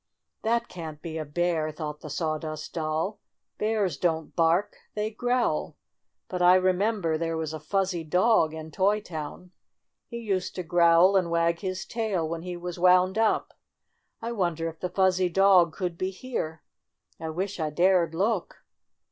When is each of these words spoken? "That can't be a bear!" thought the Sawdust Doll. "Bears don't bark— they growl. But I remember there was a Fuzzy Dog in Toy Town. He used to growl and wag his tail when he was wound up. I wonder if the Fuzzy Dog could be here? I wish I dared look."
"That 0.41 0.67
can't 0.67 0.99
be 0.99 1.19
a 1.19 1.25
bear!" 1.25 1.69
thought 1.71 1.99
the 2.01 2.09
Sawdust 2.09 2.73
Doll. 2.73 3.19
"Bears 3.59 3.97
don't 3.97 4.35
bark— 4.35 4.75
they 4.95 5.11
growl. 5.11 5.77
But 6.27 6.41
I 6.41 6.55
remember 6.55 7.19
there 7.19 7.37
was 7.37 7.53
a 7.53 7.59
Fuzzy 7.59 8.03
Dog 8.03 8.51
in 8.51 8.71
Toy 8.71 8.99
Town. 8.99 9.51
He 10.07 10.17
used 10.17 10.55
to 10.55 10.63
growl 10.63 11.15
and 11.15 11.29
wag 11.29 11.59
his 11.59 11.85
tail 11.85 12.27
when 12.27 12.41
he 12.41 12.57
was 12.57 12.79
wound 12.79 13.19
up. 13.19 13.55
I 14.23 14.31
wonder 14.31 14.67
if 14.67 14.79
the 14.79 14.89
Fuzzy 14.89 15.29
Dog 15.29 15.71
could 15.73 15.99
be 15.99 16.09
here? 16.09 16.63
I 17.19 17.29
wish 17.29 17.59
I 17.59 17.69
dared 17.69 18.15
look." 18.15 18.65